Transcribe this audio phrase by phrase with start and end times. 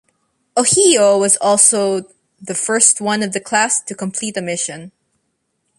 [0.57, 2.11] "Ohio" was also
[2.41, 4.91] the first one of the class to complete a mission.